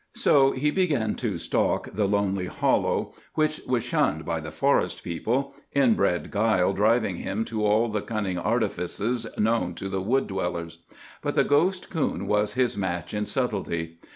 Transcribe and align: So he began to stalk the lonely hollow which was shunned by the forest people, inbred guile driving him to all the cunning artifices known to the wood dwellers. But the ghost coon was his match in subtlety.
So 0.15 0.49
he 0.53 0.71
began 0.71 1.13
to 1.17 1.37
stalk 1.37 1.89
the 1.93 2.07
lonely 2.07 2.47
hollow 2.47 3.13
which 3.35 3.61
was 3.67 3.83
shunned 3.83 4.25
by 4.25 4.39
the 4.39 4.49
forest 4.49 5.03
people, 5.03 5.53
inbred 5.73 6.31
guile 6.31 6.73
driving 6.73 7.17
him 7.17 7.45
to 7.45 7.63
all 7.63 7.87
the 7.87 8.01
cunning 8.01 8.39
artifices 8.39 9.27
known 9.37 9.75
to 9.75 9.89
the 9.89 10.01
wood 10.01 10.25
dwellers. 10.25 10.79
But 11.21 11.35
the 11.35 11.43
ghost 11.43 11.91
coon 11.91 12.25
was 12.25 12.53
his 12.53 12.75
match 12.75 13.13
in 13.13 13.27
subtlety. 13.27 13.99